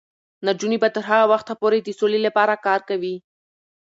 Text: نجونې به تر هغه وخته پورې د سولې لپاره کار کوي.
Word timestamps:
نجونې 0.47 0.77
به 0.81 0.89
تر 0.95 1.03
هغه 1.09 1.25
وخته 1.31 1.53
پورې 1.61 1.77
د 1.81 1.89
سولې 1.99 2.19
لپاره 2.27 2.61
کار 2.65 2.79
کوي. 2.89 3.15